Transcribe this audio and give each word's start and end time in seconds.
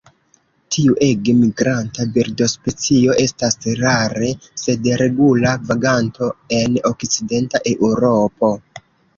Tiu 0.75 0.93
ege 1.07 1.33
migranta 1.41 2.05
birdospecio 2.15 3.17
estas 3.25 3.59
rare 3.83 4.31
sed 4.63 4.89
regula 5.05 5.53
vaganto 5.69 6.33
en 6.63 6.83
okcidenta 6.93 7.63
Eŭropo. 7.77 8.53